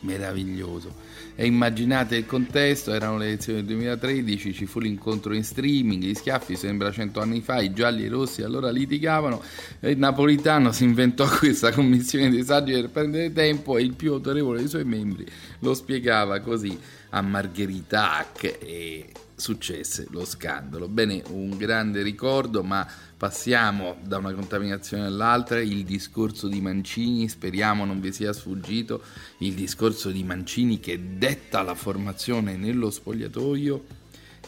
meraviglioso. 0.00 1.04
E 1.38 1.44
immaginate 1.44 2.16
il 2.16 2.24
contesto, 2.24 2.94
erano 2.94 3.18
le 3.18 3.26
elezioni 3.26 3.58
del 3.58 3.76
2013, 3.76 4.54
ci 4.54 4.64
fu 4.64 4.80
l'incontro 4.80 5.34
in 5.34 5.44
streaming, 5.44 6.02
gli 6.02 6.14
schiaffi 6.14 6.56
sembra 6.56 6.90
cento 6.90 7.20
anni 7.20 7.42
fa, 7.42 7.60
i 7.60 7.74
gialli 7.74 8.04
e 8.04 8.06
i 8.06 8.08
rossi 8.08 8.42
allora 8.42 8.70
litigavano, 8.70 9.42
e 9.80 9.90
il 9.90 9.98
Napolitano 9.98 10.72
si 10.72 10.84
inventò 10.84 11.28
questa 11.38 11.72
commissione 11.72 12.30
dei 12.30 12.42
saggi 12.42 12.72
per 12.72 12.88
prendere 12.88 13.32
tempo 13.32 13.76
e 13.76 13.82
il 13.82 13.94
più 13.94 14.12
autorevole 14.12 14.60
dei 14.60 14.68
suoi 14.68 14.84
membri 14.84 15.26
lo 15.58 15.74
spiegava 15.74 16.40
così 16.40 16.78
a 17.10 17.20
Margherita 17.20 18.18
Hack 18.18 18.44
e 18.60 19.12
successe 19.36 20.06
lo 20.10 20.24
scandalo. 20.24 20.88
Bene, 20.88 21.22
un 21.28 21.56
grande 21.56 22.02
ricordo, 22.02 22.62
ma 22.62 22.86
passiamo 23.16 23.96
da 24.02 24.18
una 24.18 24.32
contaminazione 24.32 25.04
all'altra. 25.04 25.60
Il 25.60 25.84
discorso 25.84 26.48
di 26.48 26.60
Mancini, 26.60 27.28
speriamo 27.28 27.84
non 27.84 28.00
vi 28.00 28.12
sia 28.12 28.32
sfuggito, 28.32 29.02
il 29.38 29.54
discorso 29.54 30.10
di 30.10 30.24
Mancini 30.24 30.80
che 30.80 31.18
detta 31.18 31.62
la 31.62 31.74
formazione 31.74 32.56
nello 32.56 32.90
spogliatoio 32.90 33.84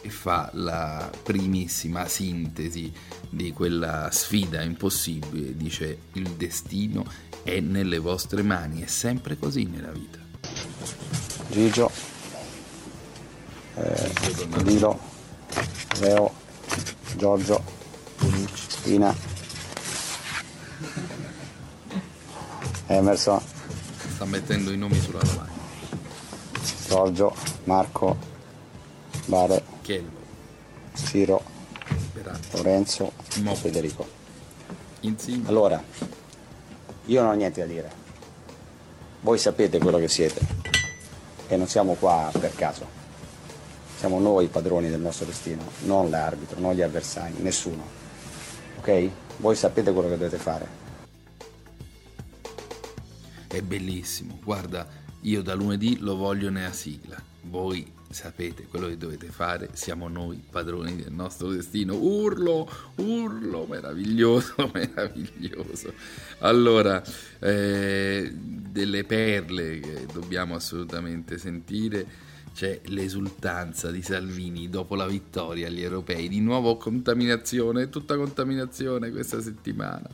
e 0.00 0.10
fa 0.10 0.50
la 0.54 1.10
primissima 1.22 2.06
sintesi 2.06 2.92
di 3.28 3.52
quella 3.52 4.08
sfida 4.10 4.62
impossibile. 4.62 5.56
Dice 5.56 5.98
il 6.14 6.30
destino 6.30 7.04
è 7.42 7.60
nelle 7.60 7.98
vostre 7.98 8.42
mani, 8.42 8.82
è 8.82 8.86
sempre 8.86 9.36
così 9.38 9.64
nella 9.64 9.92
vita. 9.92 10.18
Gigio, 11.50 11.90
eh, 13.80 14.62
Lilo, 14.62 14.98
Leo, 16.00 16.32
Giorgio, 17.16 17.62
Spina, 18.54 19.14
Emerson, 22.86 23.40
Sta 24.14 24.24
mettendo 24.24 24.72
i 24.72 24.76
nomi 24.76 24.98
sulla 24.98 25.20
lavagna. 25.22 25.56
Giorgio, 26.88 27.34
Marco, 27.64 28.16
Bare, 29.26 29.62
Chello, 29.82 30.10
Ciro, 30.94 31.42
Beratti, 32.14 32.56
Lorenzo, 32.56 33.12
Mo. 33.42 33.54
Federico. 33.54 34.06
Insigne. 35.00 35.48
Allora, 35.48 35.80
io 37.04 37.22
non 37.22 37.30
ho 37.30 37.34
niente 37.34 37.60
da 37.60 37.66
dire. 37.66 37.92
Voi 39.20 39.38
sapete 39.38 39.78
quello 39.78 39.98
che 39.98 40.08
siete 40.08 40.40
e 41.46 41.56
non 41.56 41.68
siamo 41.68 41.94
qua 41.94 42.30
per 42.32 42.54
caso. 42.54 42.97
Siamo 43.98 44.20
noi 44.20 44.44
i 44.44 44.48
padroni 44.48 44.88
del 44.90 45.00
nostro 45.00 45.26
destino, 45.26 45.60
non 45.86 46.08
l'arbitro, 46.08 46.60
non 46.60 46.72
gli 46.72 46.82
avversari, 46.82 47.34
nessuno. 47.40 47.84
Ok? 48.78 49.10
Voi 49.38 49.56
sapete 49.56 49.92
quello 49.92 50.08
che 50.08 50.16
dovete 50.16 50.36
fare. 50.36 50.68
È 53.48 53.60
bellissimo. 53.60 54.38
Guarda, 54.44 54.86
io 55.22 55.42
da 55.42 55.54
lunedì 55.54 55.98
lo 55.98 56.14
voglio 56.14 56.48
nella 56.48 56.70
sigla. 56.70 57.20
Voi 57.42 57.92
sapete 58.08 58.68
quello 58.68 58.86
che 58.86 58.96
dovete 58.96 59.26
fare, 59.26 59.70
siamo 59.72 60.06
noi 60.06 60.40
padroni 60.48 60.94
del 60.94 61.12
nostro 61.12 61.48
destino. 61.48 61.96
Urlo, 61.96 62.70
urlo, 62.98 63.66
meraviglioso, 63.66 64.54
meraviglioso. 64.72 65.92
Allora, 66.38 67.02
eh, 67.40 68.32
delle 68.32 69.02
perle 69.02 69.80
che 69.80 70.06
dobbiamo 70.12 70.54
assolutamente 70.54 71.36
sentire. 71.36 72.27
C'è 72.58 72.80
l'esultanza 72.86 73.92
di 73.92 74.02
Salvini 74.02 74.68
dopo 74.68 74.96
la 74.96 75.06
vittoria 75.06 75.68
agli 75.68 75.80
europei. 75.80 76.26
Di 76.26 76.40
nuovo 76.40 76.76
contaminazione, 76.76 77.88
tutta 77.88 78.16
contaminazione 78.16 79.12
questa 79.12 79.40
settimana. 79.40 80.08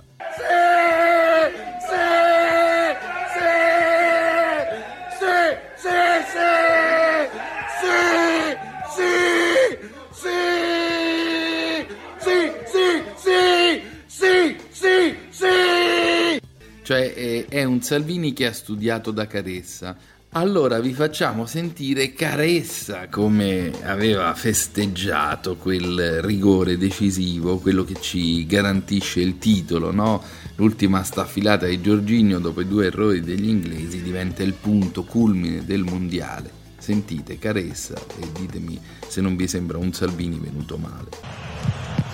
Cioè 16.82 17.14
è, 17.14 17.46
è 17.46 17.64
un 17.64 17.80
Salvini 17.80 18.34
che 18.34 18.44
ha 18.44 18.52
studiato 18.52 19.10
da 19.10 19.26
Caressa. 19.26 19.96
Allora 20.37 20.81
vi 20.81 20.93
facciamo 20.93 21.47
sentire 21.47 22.12
Caressa 22.12 23.07
come 23.09 23.71
aveva 23.85 24.35
festeggiato 24.35 25.55
quel 25.55 26.23
rigore 26.23 26.76
decisivo, 26.76 27.59
quello 27.59 27.85
che 27.85 27.95
ci 28.00 28.45
garantisce 28.45 29.21
il 29.21 29.38
titolo, 29.38 29.93
no? 29.93 30.21
L'ultima 30.57 31.05
staffilata 31.05 31.67
di 31.67 31.81
Giorginio 31.81 32.41
dopo 32.41 32.62
i 32.62 32.67
due 32.67 32.87
errori 32.87 33.21
degli 33.21 33.49
inglesi 33.49 34.03
diventa 34.03 34.43
il 34.43 34.55
punto 34.55 35.05
culmine 35.05 35.64
del 35.64 35.85
mondiale. 35.85 36.50
Sentite 36.79 37.38
Caressa 37.38 37.95
e 37.95 38.26
ditemi 38.37 38.81
se 39.07 39.21
non 39.21 39.37
vi 39.37 39.47
sembra 39.47 39.79
un 39.79 39.93
Salvini 39.93 40.41
venuto 40.43 40.76
male. 40.76 41.11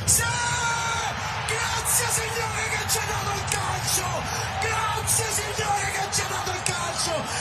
Sì! 0.05 0.23
signore 2.11 2.69
che 2.71 2.91
ci 2.91 2.99
ha 2.99 3.07
dato 3.07 3.31
il 3.35 3.45
calcio! 3.49 4.05
Grazie 4.61 5.25
signore 5.31 5.91
che 5.93 6.15
ci 6.15 6.21
ha 6.21 6.29
dato 6.29 6.51
il 6.51 6.63
calcio! 6.63 7.40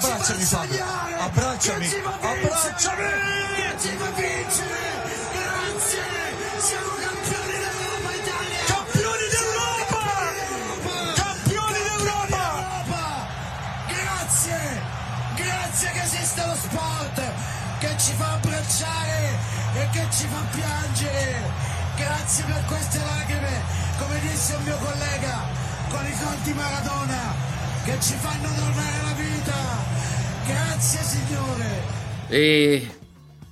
Abbracciami, 0.00 0.40
ci 0.40 0.46
fa 0.46 0.56
Fabio. 0.56 0.84
Abbracciami. 1.20 1.86
Abbracciami. 2.20 3.04
Che 3.54 3.76
ci 3.80 3.96
fa 3.98 4.10
vincere! 4.16 4.80
Grazie! 5.36 6.04
Siamo 6.56 6.92
campioni 7.04 7.56
d'Europa 7.60 8.10
Italia! 8.16 8.64
Campioni 8.64 9.26
d'Europa! 9.28 10.00
Campioni 11.20 11.80
d'Europa! 11.84 13.26
Grazie! 13.88 14.80
Grazie 15.36 15.90
che 15.90 16.02
esiste 16.02 16.46
lo 16.46 16.54
sport 16.54 17.20
che 17.80 17.94
ci 17.98 18.12
fa 18.16 18.32
abbracciare 18.32 19.36
e 19.74 19.88
che 19.92 20.06
ci 20.16 20.26
fa 20.32 20.40
piangere! 20.50 21.68
Grazie 21.96 22.44
per 22.44 22.64
queste 22.64 22.98
lacrime, 23.04 23.62
come 23.98 24.18
disse 24.20 24.54
un 24.54 24.62
mio 24.62 24.78
collega, 24.78 25.40
con 25.90 26.06
i 26.06 26.16
conti 26.16 26.52
Maradona, 26.54 27.34
che 27.84 27.98
ci 28.00 28.14
fanno 28.18 28.48
tornare 28.48 29.02
la 29.04 29.12
vita! 29.12 29.79
Grazie 30.50 31.00
signore! 31.02 31.66
E 32.28 32.88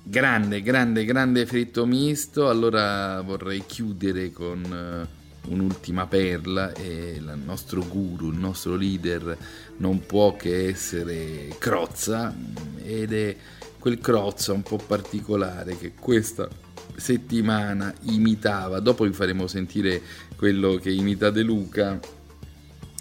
grande, 0.03 0.61
grande, 0.61 1.05
grande 1.05 1.45
fritto 1.45 1.85
misto. 1.85 2.49
Allora 2.49 3.21
vorrei 3.21 3.63
chiudere 3.65 4.31
con 4.31 4.63
eh, 4.65 5.49
un'ultima 5.49 6.07
perla 6.07 6.73
e 6.73 7.15
il 7.17 7.39
nostro 7.43 7.85
guru, 7.85 8.31
il 8.31 8.37
nostro 8.37 8.75
leader 8.75 9.37
non 9.77 10.05
può 10.05 10.35
che 10.35 10.67
essere 10.67 11.55
Crozza 11.57 12.35
ed 12.83 13.13
è 13.13 13.35
quel 13.79 13.99
Crozza 13.99 14.51
un 14.51 14.63
po' 14.63 14.77
particolare 14.77 15.77
che 15.77 15.93
questa 15.93 16.49
settimana 16.97 17.93
imitava. 18.01 18.81
Dopo 18.81 19.05
vi 19.05 19.13
faremo 19.13 19.47
sentire 19.47 20.01
quello 20.35 20.75
che 20.75 20.91
imita 20.91 21.29
De 21.29 21.43
Luca. 21.43 21.97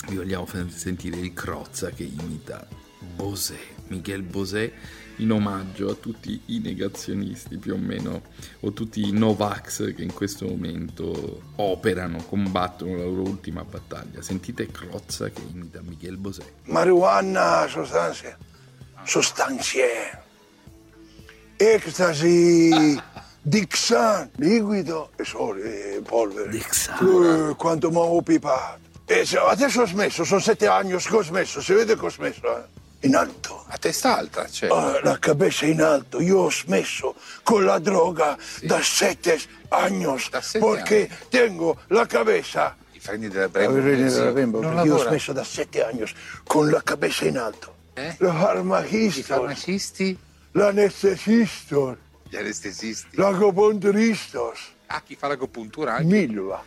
Vi 0.08 0.14
vogliamo 0.14 0.46
sentire 0.68 1.18
il 1.18 1.32
Crozza 1.32 1.90
che 1.90 2.04
imita 2.04 2.66
Bosè, 3.18 3.58
Michel 3.88 4.22
Bosè, 4.22 4.70
in 5.16 5.32
omaggio 5.32 5.90
a 5.90 5.94
tutti 5.94 6.40
i 6.46 6.60
negazionisti 6.60 7.56
più 7.56 7.74
o 7.74 7.76
meno, 7.76 8.22
o 8.60 8.72
tutti 8.72 9.06
i 9.06 9.10
Novax 9.10 9.94
che 9.94 10.02
in 10.02 10.12
questo 10.12 10.46
momento 10.46 11.42
operano, 11.56 12.22
combattono 12.24 12.96
la 12.96 13.04
loro 13.04 13.22
ultima 13.22 13.64
battaglia. 13.64 14.22
Sentite 14.22 14.70
Crozza 14.70 15.28
che 15.30 15.42
imita 15.52 15.80
Michel 15.82 16.16
Bosè. 16.16 16.42
marijuana, 16.64 17.66
sostanze, 17.68 18.36
sostanze, 19.04 20.22
ecstasy, 21.56 23.00
Dixan, 23.42 24.30
liquido 24.36 25.10
e 25.16 25.24
sole, 25.24 25.96
e 25.96 26.02
polvere. 26.02 26.50
Dixan. 26.50 27.50
Eh, 27.50 27.54
quanto 27.56 27.90
mi 27.90 27.96
ho 27.96 28.20
pipato. 28.22 28.86
E 29.06 29.26
adesso 29.48 29.80
ho 29.80 29.86
smesso, 29.86 30.22
sono 30.22 30.38
sette 30.38 30.66
anni 30.66 30.90
che 30.90 31.16
ho 31.16 31.22
smesso, 31.22 31.62
si 31.62 31.72
vede 31.72 31.96
che 31.96 32.04
ho 32.04 32.10
smesso, 32.10 32.58
eh? 32.58 32.62
In 33.00 33.14
alto. 33.14 33.64
A 33.68 33.78
testa 33.78 34.16
alta, 34.16 34.48
cioè. 34.48 34.68
Ah, 34.70 35.00
la 35.02 35.18
cabeza 35.18 35.66
in 35.66 35.80
alto, 35.80 36.20
io 36.20 36.38
ho 36.38 36.50
smesso 36.50 37.14
con 37.44 37.64
la 37.64 37.78
droga 37.78 38.36
da 38.62 38.82
sette 38.82 39.38
anni, 39.68 40.04
sette 40.40 40.58
perché 40.58 41.08
tengo 41.28 41.78
la 41.88 42.06
cabeza 42.06 42.76
I 42.92 42.98
freni 42.98 43.28
della 43.28 43.42
la 43.42 43.48
Brembo. 43.48 43.80
Verena 43.80 44.08
sì. 44.08 44.16
della 44.16 44.32
perché 44.58 44.86
io 44.88 44.94
ho 44.94 44.98
smesso 45.06 45.32
da 45.32 45.44
sette 45.44 45.84
anni 45.84 46.04
con 46.44 46.70
la 46.70 46.82
cabeza 46.82 47.24
in 47.26 47.38
alto. 47.38 47.74
Eh? 47.94 48.16
Los 48.18 48.34
I 48.34 48.38
farmacistas, 48.38 49.26
farmacisti, 49.26 50.18
l'anestesistas, 50.52 51.96
gli 52.28 52.36
anestesisti. 52.36 53.16
l'agopunturistas, 53.16 54.58
Ah, 54.90 55.02
chi 55.02 55.16
fa 55.16 55.28
l'agopuntura 55.28 55.94
anche. 55.96 56.04
Milva. 56.04 56.64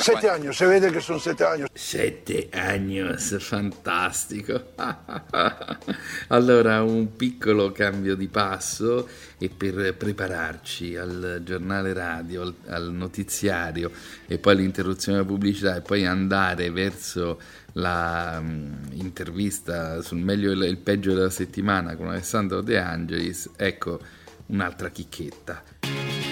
Sette 0.00 0.28
anni, 0.28 0.52
si 0.52 0.64
vede 0.64 0.90
che 0.90 1.00
sono 1.00 1.18
sette 1.18 1.44
anni. 1.44 1.64
Sette 1.72 2.48
años, 2.52 3.36
fantastico. 3.42 4.72
allora, 6.28 6.82
un 6.82 7.16
piccolo 7.16 7.72
cambio 7.72 8.14
di 8.14 8.28
passo 8.28 9.08
e 9.38 9.48
per 9.48 9.96
prepararci 9.96 10.96
al 10.96 11.40
giornale 11.44 11.92
radio, 11.92 12.42
al, 12.42 12.54
al 12.68 12.92
notiziario 12.92 13.90
e 14.26 14.38
poi 14.38 14.52
all'interruzione 14.54 15.18
della 15.18 15.28
pubblicità 15.28 15.76
e 15.76 15.80
poi 15.80 16.06
andare 16.06 16.70
verso 16.70 17.40
la 17.72 18.40
mm, 18.40 18.92
intervista 18.92 20.00
sul 20.00 20.18
meglio 20.18 20.52
e 20.52 20.68
il 20.68 20.78
peggio 20.78 21.12
della 21.12 21.30
settimana 21.30 21.96
con 21.96 22.08
Alessandro 22.08 22.60
De 22.60 22.78
Angelis, 22.78 23.50
ecco 23.56 24.00
un'altra 24.46 24.90
chicchetta. 24.90 25.62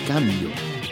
Cambio. 0.06 0.85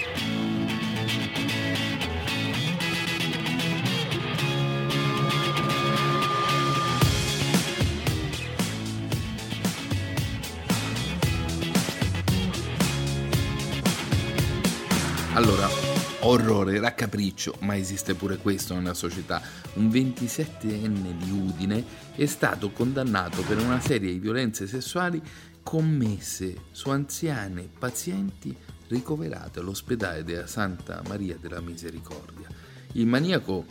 Orrore, 16.26 16.80
raccapriccio, 16.80 17.56
ma 17.60 17.76
esiste 17.76 18.14
pure 18.14 18.38
questo 18.38 18.74
nella 18.74 18.94
società. 18.94 19.42
Un 19.74 19.88
27enne 19.88 21.16
di 21.16 21.30
Udine 21.30 21.84
è 22.14 22.26
stato 22.26 22.70
condannato 22.70 23.42
per 23.42 23.58
una 23.58 23.80
serie 23.80 24.12
di 24.12 24.18
violenze 24.18 24.66
sessuali 24.66 25.20
commesse 25.62 26.56
su 26.70 26.90
anziane 26.90 27.68
pazienti 27.78 28.56
ricoverate 28.88 29.60
all'ospedale 29.60 30.24
della 30.24 30.46
Santa 30.46 31.02
Maria 31.06 31.36
della 31.40 31.60
Misericordia. 31.60 32.48
Il 32.92 33.06
maniaco 33.06 33.64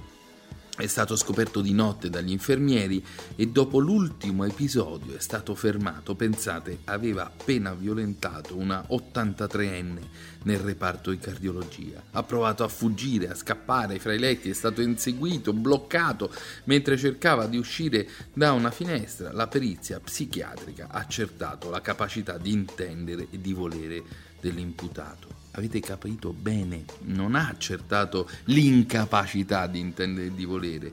è 0.76 0.88
stato 0.88 1.16
scoperto 1.16 1.62
di 1.62 1.72
notte 1.72 2.10
dagli 2.10 2.32
infermieri 2.32 3.06
e 3.36 3.48
dopo 3.48 3.78
l'ultimo 3.78 4.44
episodio 4.44 5.16
è 5.16 5.20
stato 5.20 5.54
fermato. 5.54 6.16
Pensate, 6.16 6.80
aveva 6.86 7.26
appena 7.26 7.76
violentato 7.76 8.58
una 8.58 8.84
83enne 8.90 10.02
nel 10.44 10.58
reparto 10.58 11.12
di 11.12 11.20
cardiologia. 11.20 12.02
Ha 12.10 12.24
provato 12.24 12.64
a 12.64 12.68
fuggire, 12.68 13.30
a 13.30 13.36
scappare 13.36 14.00
fra 14.00 14.14
i 14.14 14.20
letti, 14.20 14.50
è 14.50 14.54
stato 14.54 14.82
inseguito, 14.82 15.54
bloccato 15.54 16.34
mentre 16.64 16.98
cercava 16.98 17.46
di 17.46 17.58
uscire 17.58 18.10
da 18.34 18.54
una 18.54 18.72
finestra. 18.72 19.32
La 19.32 19.48
perizia 19.48 20.00
psichiatrica 20.00 20.88
ha 20.90 20.98
accertato 20.98 21.70
la 21.70 21.82
capacità 21.82 22.40
di 22.40 22.52
intendere 22.52 23.28
e 23.30 23.40
di 23.40 23.54
volere 23.54 24.02
dell'imputato. 24.42 25.43
Avete 25.56 25.80
capito 25.82 26.34
bene, 26.34 26.84
non 27.02 27.36
ha 27.36 27.48
accertato 27.48 28.28
l'incapacità 28.46 29.68
di 29.68 29.80
intendere 29.80 30.28
e 30.28 30.34
di 30.34 30.46
volere, 30.46 30.92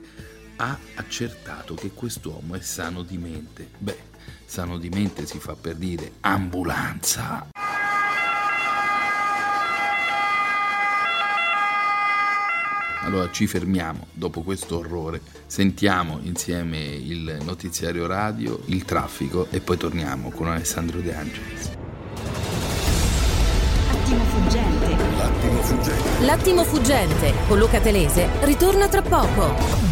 ha 0.57 0.77
accertato 0.95 1.73
che 1.73 1.89
quest'uomo 1.89 2.53
è 2.53 2.61
sano 2.61 3.01
di 3.01 3.17
mente. 3.17 3.69
Beh, 3.79 3.97
sano 4.45 4.77
di 4.77 4.89
mente 4.89 5.25
si 5.25 5.39
fa 5.39 5.55
per 5.55 5.77
dire 5.77 6.11
ambulanza. 6.19 7.47
Allora 13.03 13.31
ci 13.31 13.47
fermiamo 13.47 14.09
dopo 14.13 14.43
questo 14.43 14.77
orrore, 14.77 15.21
sentiamo 15.47 16.19
insieme 16.21 16.77
il 16.85 17.39
notiziario 17.43 18.05
radio, 18.05 18.61
il 18.65 18.85
traffico 18.85 19.47
e 19.49 19.59
poi 19.59 19.77
torniamo 19.77 20.29
con 20.29 20.49
Alessandro 20.49 21.01
De 21.01 21.15
Angelis. 21.15 21.80
L'attimo 26.21 26.63
fuggente 26.63 27.33
con 27.47 27.57
Luca 27.57 27.79
Telese 27.79 28.27
ritorna 28.41 28.87
tra 28.87 29.01
poco. 29.01 29.90